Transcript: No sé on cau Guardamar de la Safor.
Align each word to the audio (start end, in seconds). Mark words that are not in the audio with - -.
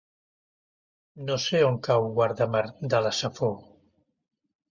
No 1.27 1.35
sé 1.43 1.61
on 1.67 1.77
cau 1.89 2.07
Guardamar 2.15 2.63
de 2.95 3.05
la 3.09 3.13
Safor. 3.21 3.57